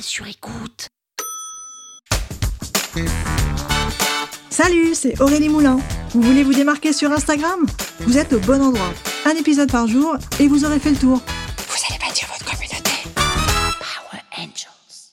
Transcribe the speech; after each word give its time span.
Sur 0.00 0.26
écoute. 0.26 0.88
Salut, 4.50 4.94
c'est 4.94 5.20
Aurélie 5.20 5.48
Moulin. 5.48 5.78
Vous 6.10 6.22
voulez 6.22 6.42
vous 6.44 6.54
démarquer 6.54 6.92
sur 6.92 7.12
Instagram? 7.12 7.66
Vous 8.00 8.16
êtes 8.18 8.32
au 8.32 8.40
bon 8.40 8.62
endroit. 8.62 8.92
Un 9.24 9.32
épisode 9.32 9.70
par 9.70 9.86
jour 9.86 10.16
et 10.40 10.48
vous 10.48 10.64
aurez 10.64 10.78
fait 10.78 10.90
le 10.90 10.96
tour. 10.96 11.18
Vous 11.18 11.76
allez 11.88 11.98
bâtir 11.98 12.28
votre 12.28 12.44
communauté. 12.44 12.90
Power 13.14 14.22
Angels. 14.38 15.12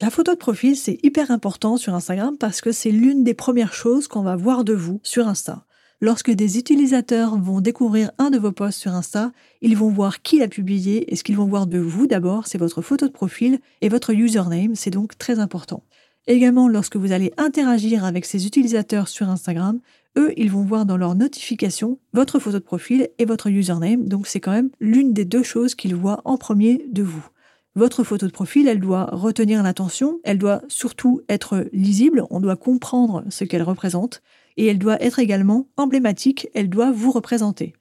La 0.00 0.10
photo 0.10 0.32
de 0.32 0.38
profil, 0.38 0.76
c'est 0.76 0.98
hyper 1.02 1.30
important 1.30 1.76
sur 1.76 1.94
Instagram 1.94 2.36
parce 2.38 2.60
que 2.60 2.72
c'est 2.72 2.90
l'une 2.90 3.24
des 3.24 3.34
premières 3.34 3.74
choses 3.74 4.08
qu'on 4.08 4.22
va 4.22 4.36
voir 4.36 4.64
de 4.64 4.74
vous 4.74 5.00
sur 5.02 5.28
Insta. 5.28 5.64
Lorsque 6.00 6.30
des 6.30 6.58
utilisateurs 6.58 7.36
vont 7.36 7.60
découvrir 7.60 8.12
un 8.18 8.30
de 8.30 8.38
vos 8.38 8.52
posts 8.52 8.78
sur 8.78 8.92
Insta, 8.92 9.32
ils 9.62 9.76
vont 9.76 9.90
voir 9.90 10.22
qui 10.22 10.38
l'a 10.38 10.46
publié 10.46 11.12
et 11.12 11.16
ce 11.16 11.24
qu'ils 11.24 11.36
vont 11.36 11.46
voir 11.46 11.66
de 11.66 11.80
vous 11.80 12.06
d'abord, 12.06 12.46
c'est 12.46 12.56
votre 12.56 12.82
photo 12.82 13.08
de 13.08 13.12
profil 13.12 13.58
et 13.80 13.88
votre 13.88 14.14
username, 14.14 14.76
c'est 14.76 14.90
donc 14.90 15.18
très 15.18 15.40
important. 15.40 15.82
Également, 16.28 16.68
lorsque 16.68 16.94
vous 16.94 17.10
allez 17.10 17.32
interagir 17.36 18.04
avec 18.04 18.26
ces 18.26 18.46
utilisateurs 18.46 19.08
sur 19.08 19.28
Instagram, 19.28 19.80
eux, 20.16 20.32
ils 20.36 20.52
vont 20.52 20.62
voir 20.62 20.86
dans 20.86 20.96
leurs 20.96 21.16
notifications 21.16 21.98
votre 22.12 22.38
photo 22.38 22.60
de 22.60 22.64
profil 22.64 23.08
et 23.18 23.24
votre 23.24 23.48
username, 23.48 24.06
donc 24.06 24.28
c'est 24.28 24.38
quand 24.38 24.52
même 24.52 24.70
l'une 24.78 25.12
des 25.12 25.24
deux 25.24 25.42
choses 25.42 25.74
qu'ils 25.74 25.96
voient 25.96 26.22
en 26.24 26.36
premier 26.36 26.86
de 26.92 27.02
vous. 27.02 27.26
Votre 27.74 28.04
photo 28.04 28.26
de 28.26 28.32
profil, 28.32 28.68
elle 28.68 28.80
doit 28.80 29.08
retenir 29.10 29.64
l'attention, 29.64 30.20
elle 30.22 30.38
doit 30.38 30.62
surtout 30.68 31.22
être 31.28 31.66
lisible, 31.72 32.24
on 32.30 32.38
doit 32.38 32.56
comprendre 32.56 33.24
ce 33.30 33.42
qu'elle 33.44 33.62
représente, 33.62 34.22
et 34.58 34.66
elle 34.66 34.78
doit 34.78 35.00
être 35.02 35.20
également 35.20 35.68
emblématique, 35.76 36.48
elle 36.52 36.68
doit 36.68 36.90
vous 36.90 37.12
représenter. 37.12 37.72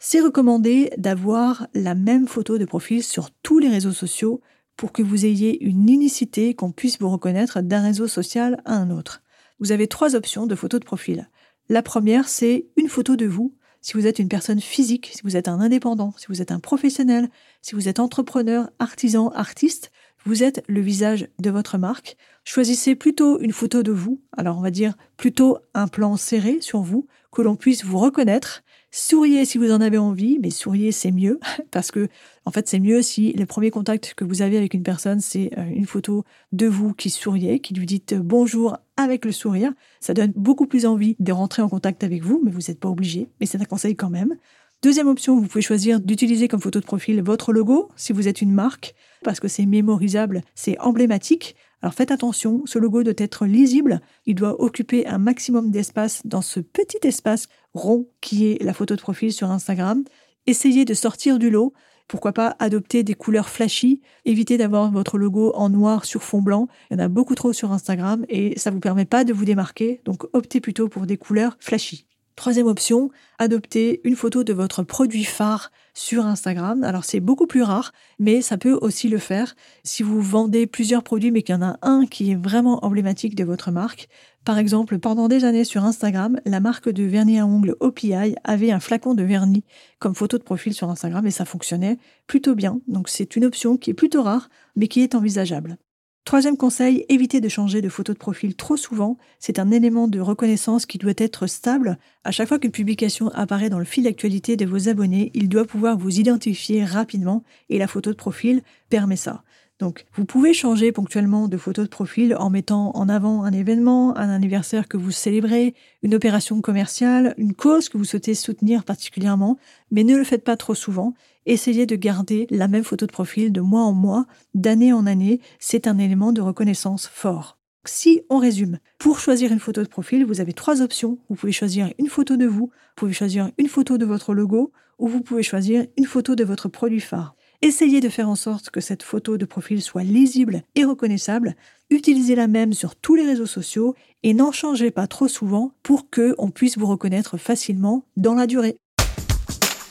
C'est 0.00 0.20
recommandé 0.20 0.90
d'avoir 0.96 1.68
la 1.74 1.94
même 1.94 2.26
photo 2.26 2.58
de 2.58 2.64
profil 2.64 3.04
sur 3.04 3.30
tous 3.42 3.60
les 3.60 3.68
réseaux 3.68 3.92
sociaux 3.92 4.40
pour 4.76 4.92
que 4.92 5.02
vous 5.02 5.26
ayez 5.26 5.62
une 5.62 5.88
unicité, 5.88 6.54
qu'on 6.54 6.72
puisse 6.72 6.98
vous 6.98 7.10
reconnaître 7.10 7.60
d'un 7.60 7.82
réseau 7.82 8.08
social 8.08 8.62
à 8.64 8.74
un 8.74 8.90
autre. 8.90 9.22
Vous 9.60 9.70
avez 9.70 9.86
trois 9.86 10.16
options 10.16 10.46
de 10.46 10.54
photo 10.54 10.78
de 10.78 10.84
profil. 10.84 11.28
La 11.68 11.82
première, 11.82 12.26
c'est 12.26 12.66
une 12.76 12.88
photo 12.88 13.14
de 13.14 13.26
vous. 13.26 13.54
Si 13.82 13.92
vous 13.92 14.06
êtes 14.06 14.18
une 14.18 14.28
personne 14.28 14.60
physique, 14.60 15.10
si 15.14 15.20
vous 15.22 15.36
êtes 15.36 15.48
un 15.48 15.60
indépendant, 15.60 16.14
si 16.16 16.26
vous 16.28 16.40
êtes 16.40 16.50
un 16.50 16.60
professionnel, 16.60 17.28
si 17.60 17.74
vous 17.74 17.88
êtes 17.88 18.00
entrepreneur, 18.00 18.70
artisan, 18.78 19.28
artiste, 19.30 19.91
vous 20.24 20.42
êtes 20.42 20.62
le 20.68 20.80
visage 20.80 21.28
de 21.38 21.50
votre 21.50 21.78
marque. 21.78 22.16
Choisissez 22.44 22.94
plutôt 22.94 23.40
une 23.40 23.52
photo 23.52 23.82
de 23.82 23.92
vous, 23.92 24.20
alors 24.36 24.58
on 24.58 24.62
va 24.62 24.70
dire 24.70 24.94
plutôt 25.16 25.58
un 25.74 25.88
plan 25.88 26.16
serré 26.16 26.60
sur 26.60 26.80
vous, 26.80 27.06
que 27.32 27.42
l'on 27.42 27.56
puisse 27.56 27.84
vous 27.84 27.98
reconnaître. 27.98 28.62
Souriez 28.90 29.44
si 29.44 29.56
vous 29.56 29.72
en 29.72 29.80
avez 29.80 29.98
envie, 29.98 30.38
mais 30.40 30.50
souriez 30.50 30.92
c'est 30.92 31.12
mieux, 31.12 31.40
parce 31.70 31.90
que 31.90 32.08
en 32.44 32.50
fait 32.50 32.68
c'est 32.68 32.78
mieux 32.78 33.00
si 33.02 33.32
le 33.32 33.46
premier 33.46 33.70
contact 33.70 34.14
que 34.14 34.24
vous 34.24 34.42
avez 34.42 34.58
avec 34.58 34.74
une 34.74 34.82
personne, 34.82 35.20
c'est 35.20 35.50
euh, 35.58 35.64
une 35.74 35.86
photo 35.86 36.24
de 36.52 36.66
vous 36.66 36.92
qui 36.92 37.08
souriez, 37.10 37.60
qui 37.60 37.74
lui 37.74 37.86
dites 37.86 38.14
bonjour 38.14 38.76
avec 38.96 39.24
le 39.24 39.32
sourire. 39.32 39.72
Ça 40.00 40.14
donne 40.14 40.32
beaucoup 40.36 40.66
plus 40.66 40.84
envie 40.84 41.16
de 41.20 41.32
rentrer 41.32 41.62
en 41.62 41.68
contact 41.68 42.04
avec 42.04 42.22
vous, 42.22 42.40
mais 42.44 42.50
vous 42.50 42.60
n'êtes 42.68 42.80
pas 42.80 42.88
obligé, 42.88 43.28
mais 43.40 43.46
c'est 43.46 43.60
un 43.60 43.64
conseil 43.64 43.96
quand 43.96 44.10
même. 44.10 44.36
Deuxième 44.82 45.06
option, 45.06 45.38
vous 45.38 45.46
pouvez 45.46 45.62
choisir 45.62 46.00
d'utiliser 46.00 46.48
comme 46.48 46.60
photo 46.60 46.80
de 46.80 46.84
profil 46.84 47.22
votre 47.22 47.52
logo 47.52 47.88
si 47.94 48.12
vous 48.12 48.26
êtes 48.26 48.42
une 48.42 48.52
marque, 48.52 48.96
parce 49.22 49.40
que 49.40 49.48
c'est 49.48 49.66
mémorisable, 49.66 50.42
c'est 50.54 50.78
emblématique. 50.78 51.56
Alors 51.80 51.94
faites 51.94 52.10
attention, 52.10 52.62
ce 52.64 52.78
logo 52.78 53.02
doit 53.02 53.14
être 53.16 53.46
lisible, 53.46 54.00
il 54.26 54.34
doit 54.34 54.60
occuper 54.62 55.06
un 55.06 55.18
maximum 55.18 55.70
d'espace 55.70 56.22
dans 56.24 56.42
ce 56.42 56.60
petit 56.60 57.06
espace 57.06 57.48
rond 57.74 58.08
qui 58.20 58.46
est 58.46 58.62
la 58.62 58.72
photo 58.72 58.94
de 58.94 59.00
profil 59.00 59.32
sur 59.32 59.50
Instagram. 59.50 60.04
Essayez 60.46 60.84
de 60.84 60.94
sortir 60.94 61.38
du 61.38 61.50
lot, 61.50 61.72
pourquoi 62.06 62.32
pas 62.32 62.56
adopter 62.58 63.02
des 63.02 63.14
couleurs 63.14 63.48
flashy, 63.48 64.00
évitez 64.24 64.58
d'avoir 64.58 64.92
votre 64.92 65.18
logo 65.18 65.52
en 65.54 65.70
noir 65.70 66.04
sur 66.04 66.22
fond 66.22 66.42
blanc, 66.42 66.68
il 66.90 66.94
y 66.94 67.00
en 67.00 67.04
a 67.04 67.08
beaucoup 67.08 67.34
trop 67.34 67.52
sur 67.52 67.72
Instagram 67.72 68.24
et 68.28 68.58
ça 68.58 68.70
ne 68.70 68.74
vous 68.74 68.80
permet 68.80 69.04
pas 69.04 69.24
de 69.24 69.32
vous 69.32 69.44
démarquer, 69.44 70.00
donc 70.04 70.24
optez 70.32 70.60
plutôt 70.60 70.88
pour 70.88 71.06
des 71.06 71.16
couleurs 71.16 71.56
flashy. 71.58 72.06
Troisième 72.34 72.66
option, 72.66 73.10
adopter 73.38 74.00
une 74.04 74.16
photo 74.16 74.42
de 74.42 74.54
votre 74.54 74.82
produit 74.82 75.24
phare 75.24 75.70
sur 75.92 76.24
Instagram. 76.24 76.82
Alors 76.82 77.04
c'est 77.04 77.20
beaucoup 77.20 77.46
plus 77.46 77.62
rare, 77.62 77.92
mais 78.18 78.40
ça 78.40 78.56
peut 78.56 78.78
aussi 78.80 79.08
le 79.08 79.18
faire 79.18 79.54
si 79.84 80.02
vous 80.02 80.20
vendez 80.22 80.66
plusieurs 80.66 81.02
produits 81.02 81.30
mais 81.30 81.42
qu'il 81.42 81.54
y 81.54 81.58
en 81.58 81.62
a 81.62 81.78
un 81.82 82.06
qui 82.06 82.30
est 82.30 82.36
vraiment 82.36 82.84
emblématique 82.84 83.34
de 83.34 83.44
votre 83.44 83.70
marque. 83.70 84.08
Par 84.44 84.58
exemple, 84.58 84.98
pendant 84.98 85.28
des 85.28 85.44
années 85.44 85.64
sur 85.64 85.84
Instagram, 85.84 86.40
la 86.46 86.60
marque 86.60 86.88
de 86.88 87.04
vernis 87.04 87.38
à 87.38 87.46
ongles 87.46 87.76
OPI 87.80 88.34
avait 88.44 88.72
un 88.72 88.80
flacon 88.80 89.14
de 89.14 89.22
vernis 89.22 89.64
comme 89.98 90.14
photo 90.14 90.38
de 90.38 90.42
profil 90.42 90.72
sur 90.72 90.88
Instagram 90.88 91.26
et 91.26 91.30
ça 91.30 91.44
fonctionnait 91.44 91.98
plutôt 92.26 92.54
bien. 92.54 92.80
Donc 92.88 93.08
c'est 93.08 93.36
une 93.36 93.44
option 93.44 93.76
qui 93.76 93.90
est 93.90 93.94
plutôt 93.94 94.22
rare 94.22 94.48
mais 94.74 94.88
qui 94.88 95.02
est 95.02 95.14
envisageable. 95.14 95.76
Troisième 96.24 96.56
conseil, 96.56 97.04
évitez 97.08 97.40
de 97.40 97.48
changer 97.48 97.80
de 97.80 97.88
photo 97.88 98.12
de 98.12 98.18
profil 98.18 98.54
trop 98.54 98.76
souvent. 98.76 99.18
C'est 99.40 99.58
un 99.58 99.72
élément 99.72 100.06
de 100.06 100.20
reconnaissance 100.20 100.86
qui 100.86 100.98
doit 100.98 101.12
être 101.16 101.48
stable. 101.48 101.98
À 102.22 102.30
chaque 102.30 102.46
fois 102.46 102.60
qu'une 102.60 102.70
publication 102.70 103.28
apparaît 103.30 103.70
dans 103.70 103.80
le 103.80 103.84
fil 103.84 104.04
d'actualité 104.04 104.56
de 104.56 104.64
vos 104.64 104.88
abonnés, 104.88 105.32
il 105.34 105.48
doit 105.48 105.64
pouvoir 105.64 105.98
vous 105.98 106.20
identifier 106.20 106.84
rapidement 106.84 107.42
et 107.70 107.78
la 107.78 107.88
photo 107.88 108.10
de 108.10 108.16
profil 108.16 108.62
permet 108.88 109.16
ça. 109.16 109.42
Donc, 109.82 110.04
vous 110.14 110.24
pouvez 110.24 110.54
changer 110.54 110.92
ponctuellement 110.92 111.48
de 111.48 111.56
photo 111.56 111.82
de 111.82 111.88
profil 111.88 112.36
en 112.38 112.50
mettant 112.50 112.92
en 112.94 113.08
avant 113.08 113.42
un 113.42 113.50
événement, 113.50 114.16
un 114.16 114.28
anniversaire 114.28 114.86
que 114.86 114.96
vous 114.96 115.10
célébrez, 115.10 115.74
une 116.04 116.14
opération 116.14 116.60
commerciale, 116.60 117.34
une 117.36 117.52
cause 117.52 117.88
que 117.88 117.98
vous 117.98 118.04
souhaitez 118.04 118.36
soutenir 118.36 118.84
particulièrement, 118.84 119.58
mais 119.90 120.04
ne 120.04 120.16
le 120.16 120.22
faites 120.22 120.44
pas 120.44 120.56
trop 120.56 120.76
souvent. 120.76 121.14
Essayez 121.46 121.84
de 121.84 121.96
garder 121.96 122.46
la 122.48 122.68
même 122.68 122.84
photo 122.84 123.06
de 123.06 123.10
profil 123.10 123.50
de 123.50 123.60
mois 123.60 123.82
en 123.82 123.92
mois, 123.92 124.26
d'année 124.54 124.92
en 124.92 125.04
année. 125.04 125.40
C'est 125.58 125.88
un 125.88 125.98
élément 125.98 126.30
de 126.30 126.42
reconnaissance 126.42 127.08
fort. 127.08 127.58
Si 127.84 128.22
on 128.30 128.38
résume, 128.38 128.78
pour 129.00 129.18
choisir 129.18 129.50
une 129.50 129.58
photo 129.58 129.82
de 129.82 129.88
profil, 129.88 130.24
vous 130.24 130.40
avez 130.40 130.52
trois 130.52 130.80
options. 130.80 131.18
Vous 131.28 131.34
pouvez 131.34 131.50
choisir 131.50 131.92
une 131.98 132.06
photo 132.06 132.36
de 132.36 132.46
vous, 132.46 132.66
vous 132.66 132.94
pouvez 132.94 133.14
choisir 133.14 133.50
une 133.58 133.66
photo 133.66 133.98
de 133.98 134.04
votre 134.04 134.32
logo, 134.32 134.70
ou 135.00 135.08
vous 135.08 135.22
pouvez 135.22 135.42
choisir 135.42 135.86
une 135.98 136.04
photo 136.04 136.36
de 136.36 136.44
votre 136.44 136.68
produit 136.68 137.00
phare. 137.00 137.34
Essayez 137.64 138.00
de 138.00 138.08
faire 138.08 138.28
en 138.28 138.34
sorte 138.34 138.70
que 138.70 138.80
cette 138.80 139.04
photo 139.04 139.36
de 139.36 139.44
profil 139.44 139.82
soit 139.82 140.02
lisible 140.02 140.64
et 140.74 140.84
reconnaissable. 140.84 141.54
Utilisez 141.90 142.34
la 142.34 142.48
même 142.48 142.72
sur 142.72 142.96
tous 142.96 143.14
les 143.14 143.24
réseaux 143.24 143.46
sociaux 143.46 143.94
et 144.24 144.34
n'en 144.34 144.50
changez 144.50 144.90
pas 144.90 145.06
trop 145.06 145.28
souvent 145.28 145.70
pour 145.84 146.10
que 146.10 146.34
on 146.38 146.50
puisse 146.50 146.76
vous 146.76 146.86
reconnaître 146.86 147.36
facilement 147.36 148.04
dans 148.16 148.34
la 148.34 148.48
durée. 148.48 148.78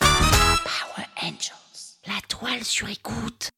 Power 0.00 1.06
Angels. 1.22 2.00
La 2.08 2.20
toile 2.28 2.64
sur 2.64 2.88
écoute. 2.88 3.50